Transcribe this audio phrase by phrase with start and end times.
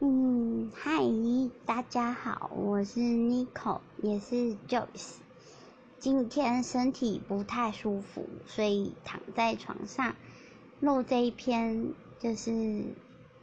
[0.00, 1.00] 嗯，嗨，
[1.64, 5.18] 大家好，我是 Nico，也是 Joyce。
[6.00, 10.16] 今天身体不太舒服，所以躺在床上
[10.80, 12.82] 录这一篇就是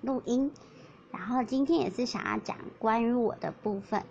[0.01, 0.51] 录音。
[1.11, 4.03] 然后今天也是想要讲关于我的部分。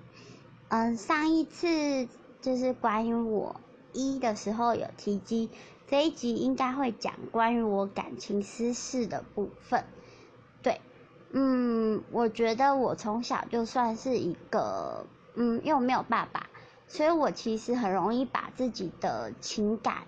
[0.69, 2.09] 嗯，上一次
[2.41, 3.61] 就是关于我
[3.93, 5.51] 一的时候有提及，
[5.87, 9.85] 这一集应该会讲关于我感情私事的部分。
[11.33, 16.49] 嗯，我觉得我从小就算是一个，嗯，又没有爸爸，
[16.89, 19.99] 所以我其实很容易把自己的情感，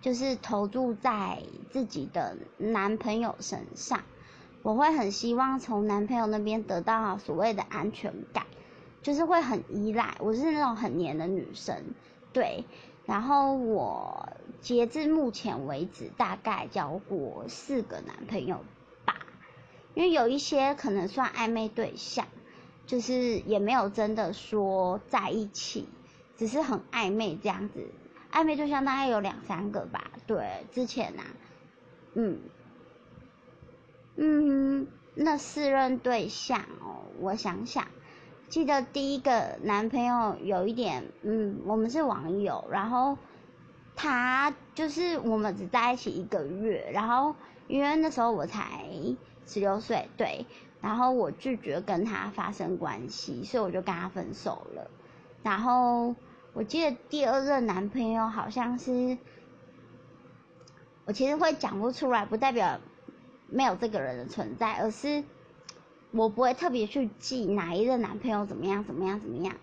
[0.00, 4.02] 就是投注在自己的男朋友身上。
[4.62, 8.46] 我会很希望从男朋友那边得到所谓的安全感，
[9.02, 10.16] 就是会很依赖。
[10.18, 11.76] 我是那种很黏的女生，
[12.32, 12.64] 对。
[13.04, 14.28] 然后我
[14.60, 18.58] 截至目前为止，大概交过四个男朋友。
[19.94, 22.26] 因为有一些可能算暧昧对象，
[22.86, 25.86] 就是也没有真的说在一起，
[26.36, 27.90] 只是很暧昧这样子。
[28.30, 31.22] 暧昧对象大概有两三个吧，对，之前呐，
[32.14, 32.40] 嗯，
[34.16, 37.86] 嗯，那四任对象哦，我想想，
[38.48, 43.18] 记得第一个男朋友有一点，嗯，我们是网友，然后
[43.94, 47.36] 他就是我们只在一起一个月，然后
[47.68, 48.88] 因为那时候我才。
[49.46, 50.46] 十六岁，对，
[50.80, 54.90] 然后我拒绝跟他发生关系，所以我就跟他分手了。
[55.42, 56.14] 然后
[56.52, 59.18] 我记得第二任男朋友好像是，
[61.04, 62.80] 我其实会讲不出来，不代表
[63.48, 65.24] 没有这个人的存在，而是
[66.12, 69.56] 我不会特别去记哪一任男朋友怎么样怎么样怎么样，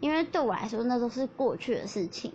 [0.00, 2.32] 因为对我来说那都是过去的事情。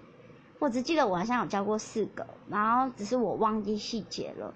[0.59, 4.53] 我只记得我好像有交过四个，然后只是我忘记细节了。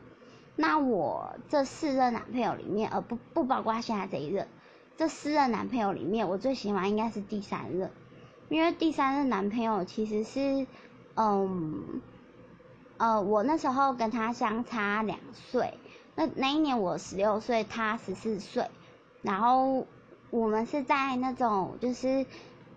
[0.56, 4.48] 那我这四任男朋友里面，呃，不不包括现在这一任，
[4.98, 7.90] 这四任男朋友里面，我最喜欢应该是第三任，
[8.50, 10.68] 因为第三任男朋友其实是，
[11.16, 12.02] 嗯，
[12.98, 15.74] 呃，我那时候跟他相差两岁，
[16.16, 18.70] 那那一年我十六岁，他十四岁，
[19.24, 19.88] 然后
[20.30, 22.28] 我们是在那种就是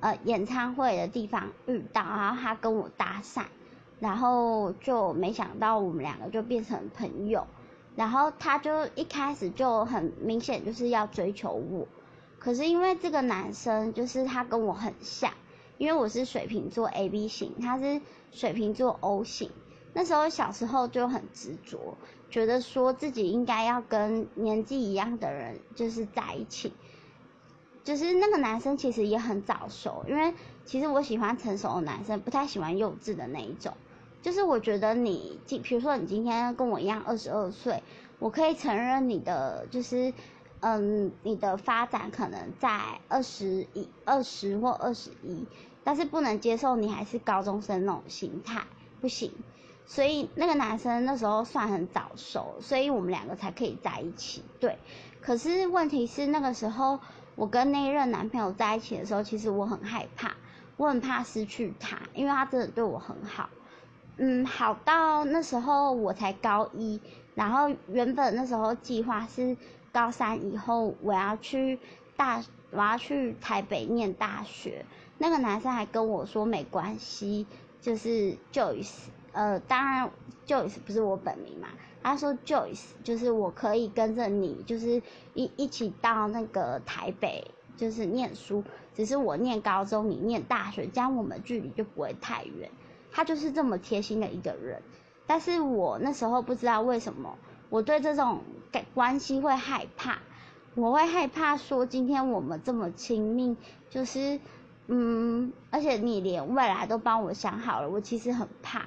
[0.00, 3.42] 呃演唱会的地方遇到，然后他跟我搭讪，
[4.00, 7.46] 然后就没想到我们两个就变成朋友。
[7.96, 11.88] 然后他就一开始就很明显就是要追求我，
[12.38, 15.32] 可是因为这个男生就是他跟我很像，
[15.78, 19.50] 因为我是水瓶座 A B 型，他是水瓶座 O 型。
[19.94, 21.96] 那时候小时候就很执着，
[22.30, 26.74] 觉得说自己应该要跟年纪一样的人就是在一起。
[27.82, 30.34] 就是那个男生其实也很早熟，因为
[30.66, 33.74] 其实我喜欢成熟的男生，不太喜欢幼稚的那一种。
[34.26, 37.80] 就是我觉得你今，比如说你今天跟我一样二十二岁，
[38.18, 40.12] 我可以承认你的就是，
[40.58, 45.46] 嗯，你的发展可能在二十一、二十或二十一，
[45.84, 48.64] 但是不能接受你还是高中生那种心态，
[49.00, 49.30] 不行。
[49.86, 54.42] 所以那个男生那时候算很早熟，所以我们两个才可以在一起。
[54.58, 54.76] 对，
[55.20, 56.98] 可是问题是那个时候
[57.36, 60.34] 我跟那一任男朋友在一起的时候，其实我很害怕，
[60.76, 63.48] 我很怕失去他，因为他真的对我很好。
[64.18, 67.00] 嗯，好到那时候我才高一，
[67.34, 69.56] 然后原本那时候计划是
[69.92, 71.78] 高三以后我要去
[72.16, 74.86] 大，我要去台北念大学。
[75.18, 77.46] 那个男生还跟我说没关系，
[77.80, 80.10] 就是 Joyce，呃，当然
[80.46, 81.68] Joyce 不是我本名嘛，
[82.02, 85.02] 他说 Joyce 就是我可以跟着你，就是
[85.34, 92.70] 一一起到那个台北，就是念书，只是我念高中，你念大学，这样我们距离就不会太远。
[93.16, 94.82] 他就是这么贴心的一个人，
[95.26, 97.38] 但是我那时候不知道为什么
[97.70, 100.18] 我对这种关关系会害怕，
[100.74, 103.56] 我会害怕说今天我们这么亲密，
[103.88, 104.38] 就是
[104.88, 108.84] 嗯，而且你连未来都帮我想好了，我其实很怕，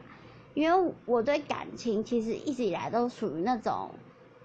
[0.53, 3.89] 因为我对感情其实一直以来都属于那种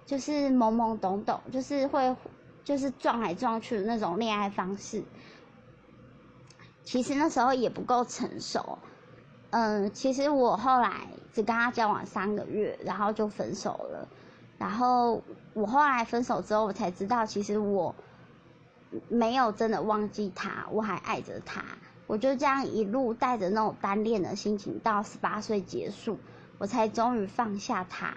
[0.07, 2.17] 就是懵懵懂懂，就是会
[2.65, 5.03] 就是撞来撞去的那种恋爱方式，
[6.85, 8.79] 其实那时候也不够成熟。
[9.57, 14.09] 嗯，其实我后来只跟他交往三个月，然后就分手了。
[14.59, 15.23] 然后
[15.53, 17.95] 我后来分手之后，我才知道，其实我
[19.09, 21.63] 没有真的忘记他，我还爱着他。
[22.09, 26.19] 我就这样一路带着那种单恋的心情，到十八岁结束，
[26.59, 28.13] 我才终于放下他。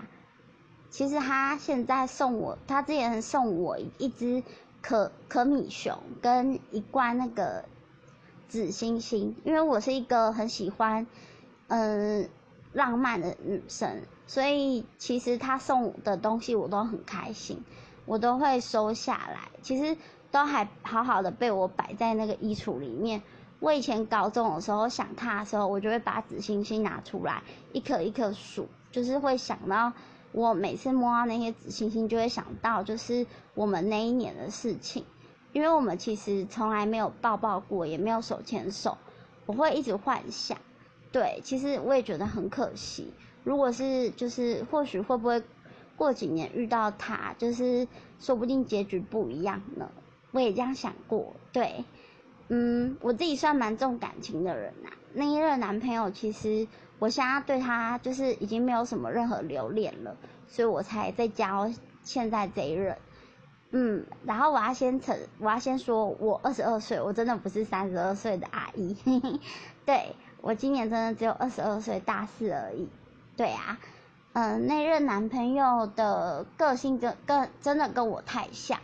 [0.89, 4.41] 其实他现在送我，他之前送我一只
[4.81, 7.63] 可可米熊跟一罐那个。
[8.47, 11.07] 紫星星，因为我是一个很喜欢，
[11.67, 12.29] 嗯，
[12.73, 17.63] 浪漫的女生，所以其实他送的东西我都很开心。
[18.05, 19.49] 我都会收下来。
[19.61, 19.97] 其实
[20.31, 23.21] 都还好好的被我摆在那个衣橱里面。
[23.59, 29.91] 我以前高中的时候想他的时候，我就会把紫星星拿出来，一颗一颗数，就是会想到
[30.31, 35.03] 我每次摸到那些紫星星，就会想到就是我们那一年的事情。
[35.57, 38.95] 因为我们其实从来没有抱抱过，也没有手牵手，
[39.48, 40.56] 我会一直幻想。
[41.12, 43.12] 对，其实我也觉得很可惜。
[43.44, 45.42] 如果是就是或许会不会
[45.95, 47.88] 过几年遇到他，就是
[48.19, 49.89] 说不定结局不一样呢？
[50.30, 51.36] 我也这样想过。
[51.51, 51.83] 对，
[52.50, 54.92] 嗯，我自己算蛮重感情的人呐。
[55.12, 56.68] 那一任男朋友其实
[57.00, 60.15] 我现在对他就是已经没有什么任何留恋了，
[60.48, 61.74] 所以我才在交
[62.04, 62.95] 现在这一任。
[63.71, 68.95] 嗯，然后我要先承，我要先说，我二十二岁，我真的不是三十二岁的阿姨，
[69.85, 72.87] 对我今年真的只有二十二岁大四而已。
[73.35, 73.77] 对啊，
[74.33, 78.79] 嗯，那任男朋友的个性跟跟真的跟我太像，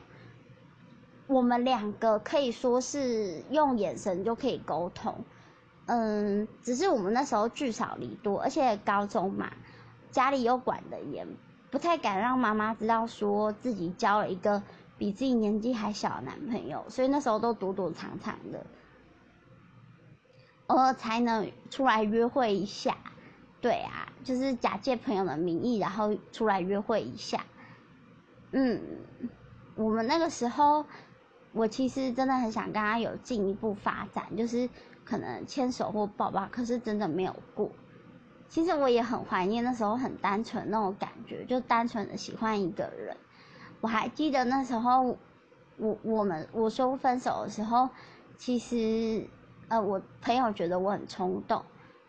[1.27, 5.23] 我们两个可以说是用眼神就可以沟通，
[5.85, 9.53] 嗯，只是我们那时候聚少离多，而且高中嘛，
[10.11, 11.25] 家里又管得严。
[11.73, 14.61] 不太敢让妈妈知道，说自己交了一个
[14.95, 18.63] 比自己年纪还小的男朋友，所以那时候都躲躲藏藏的，
[20.67, 22.95] 偶尔才能出来约会一下。
[23.59, 27.43] 对啊，就是假借朋友的名义，然后出来约会一下。
[28.51, 28.79] 嗯，
[29.73, 30.85] 我们那个时候，
[31.53, 34.69] 我其实真的很想跟他有进一步发展，就是
[35.03, 37.71] 可能牵手或抱抱，可是真的没有过。
[38.49, 43.17] 其实我也很怀念那时候很单纯那种感觉，就单纯的喜欢一个人。
[43.81, 45.17] 我还记得那时候，
[45.77, 47.89] 我我们我说分手的时候，
[48.37, 49.27] 其实
[49.67, 51.63] 呃我朋友觉得我很冲动，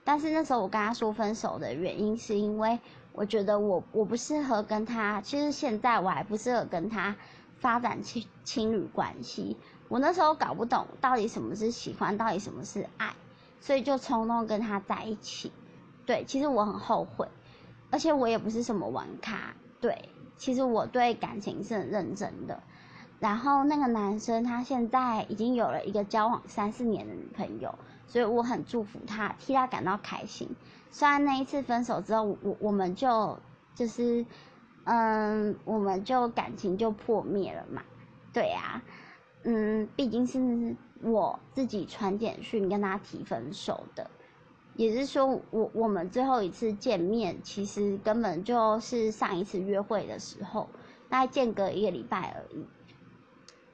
[0.05, 2.79] 但是那时候我跟他说分手的原因是因为
[3.13, 7.17] 我觉得我我不适合跟他，其实现在我还不适合跟他
[7.57, 9.57] 发展情情侣关系。
[9.89, 13.15] 我那时候搞不懂到底什么是喜欢，到底什么是爱，
[13.61, 15.51] 所以就冲动跟他在一起。
[16.07, 17.29] 对，其实我很后悔，
[17.91, 19.55] 而且我也不是什么玩咖。
[19.81, 22.63] 对，其实我对感情是很认真的。
[23.21, 27.75] 然后那个男生他现在已经有了一个交往三四年的女朋友，
[28.07, 30.51] 所以我很祝福他，替他感到开心。
[30.91, 33.39] 虽然那一次分手之后，我我们就
[33.75, 34.27] 就是，
[34.85, 37.83] 嗯，我们就感情就破灭了嘛。
[38.33, 38.83] 对呀，
[39.45, 44.11] 嗯，毕竟是我自己传简讯跟他提分手的。
[44.77, 50.69] 也是说，我我们最后一次见面，其实根本就是上一次约会的时候，
[51.09, 52.67] 大概间隔一个礼拜而已。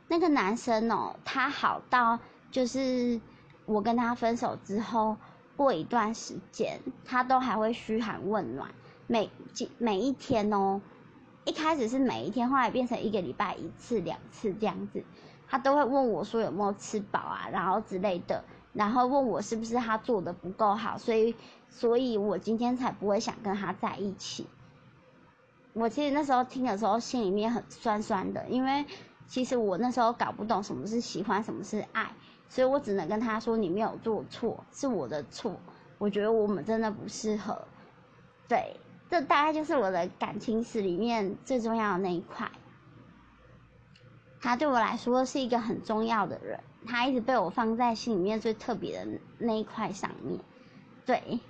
[0.09, 2.19] 那个男生哦，他好到
[2.51, 3.19] 就是
[3.65, 5.17] 我跟他分手之后，
[5.57, 8.71] 过一段时间，他都还会嘘寒问暖，
[9.07, 10.83] 每几每一天哦，
[11.47, 15.03] 一开始是每一天，后来变成一个礼拜一次、两次这样子，
[15.49, 18.45] 他都会问我说有没有吃饱啊，然后之类的。
[18.73, 21.35] 然后问我是不是他做的不够好，所以，
[21.69, 24.47] 所以我今天才不会想跟他在一起。
[25.73, 28.85] 我其实那时候听的时候，心里面很酸酸的，因为
[29.27, 32.13] 其实我那时候搞不懂什么是喜欢，什么是爱，
[32.49, 35.61] 所以我只能跟他说：“你没有做错，是我的错。”
[35.99, 37.67] 我觉得我们真的不适合。
[38.49, 38.77] 对，
[39.11, 42.51] 这大概就是我的感情史里面最重要的那一块。
[44.41, 46.61] 他对我来说是一个很重要的人。
[46.87, 50.41] 他一直被我放在心里面最特别的那一块上面，
[51.05, 51.41] 对，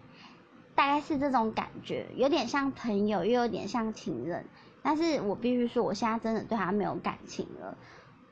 [0.74, 4.44] 大概是这种感觉，有点像朋友，又有点像情人。
[4.82, 7.76] 但是我必须说，我现在真的对他没有感情了。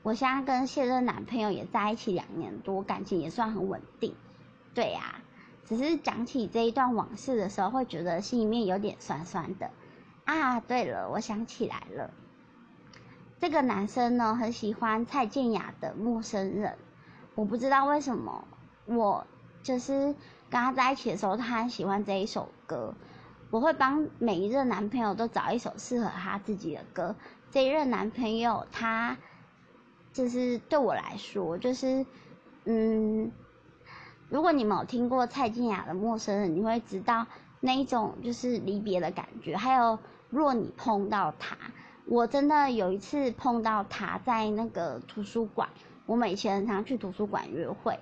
[0.02, 4.14] 我现在跟现任男朋友也在一起两年多，感情也算很稳定。
[4.74, 5.20] 对呀，
[5.66, 9.70] 只是讲起这一段往事的时候，会觉得心里面有点酸酸的。
[10.24, 12.10] 啊，对了，我想起来了，
[13.40, 16.72] 这个男生呢，很喜欢蔡健雅的《陌生人》。
[17.38, 18.44] 我不知道为什么，
[18.86, 19.24] 我
[19.62, 20.12] 就是
[20.50, 22.92] 跟他在一起的时候，他很喜欢这一首歌。
[23.50, 27.14] 我会帮每一任男朋友都找一首适合他自己的歌。
[27.52, 29.16] 这一任男朋友，他
[30.12, 32.04] 就是对我来说，就是
[32.64, 33.30] 嗯，
[34.28, 37.24] 如果你们有听过蔡健雅的《陌生人》，你会知道
[37.60, 39.56] 那一种就是离别的感觉。
[39.56, 41.56] 还有，若你碰到他，
[42.04, 45.68] 我真的有一次碰到他在那个图书馆。
[46.08, 48.00] 我以前常去图书馆约会，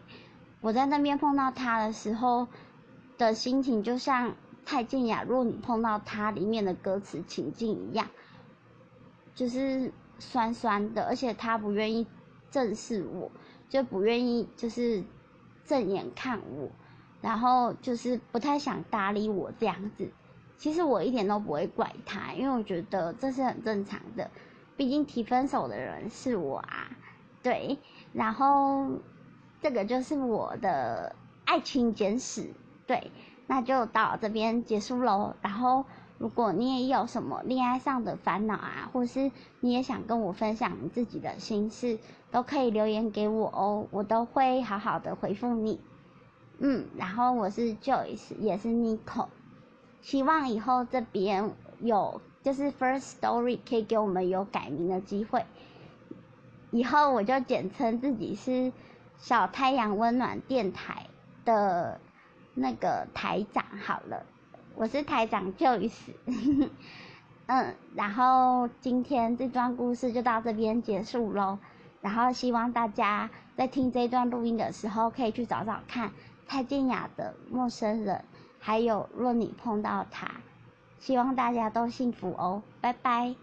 [0.61, 2.47] 我在那边碰到他的时候
[3.19, 8.09] 的心情，就像蔡健雅《若你碰到他》里面的歌词情境一样，
[9.35, 12.07] 就是酸酸的，而且他不愿意
[12.51, 13.33] 正视我，
[13.69, 15.03] 就不愿意就是
[15.65, 16.71] 正眼看我，
[17.21, 20.13] 然后就是不太想搭理我这样子。
[20.57, 24.31] 其实我一点都不会怪他，因为我觉得这是很正常的。
[24.77, 26.91] 毕竟提分手的人是我啊，
[27.43, 27.79] 对，
[28.17, 28.89] 然后
[29.61, 32.55] 这个就是我的爱情简史，
[32.87, 33.11] 对，
[33.47, 35.35] 那就到这边结束喽。
[35.43, 35.85] 然后
[36.17, 39.31] 如果你也有什么恋爱上的烦恼啊，或是
[39.61, 41.99] 你也想跟我分享你自己的心事，
[42.31, 45.79] 都可以留言给我哦，我都会好好的回复你。
[46.59, 49.27] 嗯，然后我是 Joyce，也是 Nico，
[50.01, 55.45] 希望以后这边有就是 First Story 可以给我们有改名的机会，
[56.71, 58.73] 以后我就简称自己是
[59.17, 61.07] 小太阳温暖电台
[61.45, 62.01] 的
[62.55, 64.25] 那个台长好了，
[64.75, 66.13] 我是台长 Joyce，
[67.47, 71.59] 嗯，然后今天这段故事就到这边结束喽，
[72.01, 76.13] 然后希望大家在听这段录音的时候可以去找找看。
[76.49, 78.25] 蔡健雅的陌生人，
[78.61, 80.31] 还有若你碰到他，
[81.01, 83.35] 希望大家都幸福哦，拜拜。